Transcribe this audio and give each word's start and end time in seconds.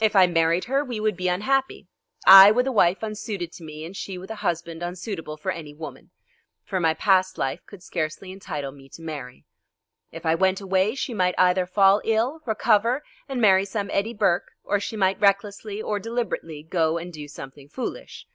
If 0.00 0.16
I 0.16 0.26
married 0.26 0.64
her 0.64 0.82
we 0.84 0.98
would 0.98 1.16
be 1.16 1.28
unhappy. 1.28 1.86
I 2.26 2.50
with 2.50 2.66
a 2.66 2.72
wife 2.72 3.00
unsuited 3.04 3.52
to 3.52 3.62
me, 3.62 3.84
and 3.84 3.96
she 3.96 4.18
with 4.18 4.28
a 4.28 4.34
husband 4.42 4.82
unsuitable 4.82 5.36
for 5.36 5.52
any 5.52 5.72
woman. 5.72 6.10
For 6.64 6.80
my 6.80 6.94
past 6.94 7.38
life 7.38 7.60
could 7.64 7.80
scarcely 7.80 8.32
entitle 8.32 8.72
me 8.72 8.88
to 8.88 9.02
marry. 9.02 9.44
If 10.10 10.26
I 10.26 10.34
went 10.34 10.60
away 10.60 10.96
she 10.96 11.14
might 11.14 11.36
either 11.38 11.64
fall 11.66 12.00
ill, 12.04 12.40
recover, 12.44 13.04
and 13.28 13.40
marry 13.40 13.64
some 13.64 13.88
Eddie 13.92 14.14
Burke, 14.14 14.50
or 14.64 14.80
she 14.80 14.96
might 14.96 15.20
recklessly 15.20 15.80
or 15.80 16.00
deliberately 16.00 16.64
go 16.64 16.98
and 16.98 17.12
do 17.12 17.28
something 17.28 17.68
foolish. 17.68 18.26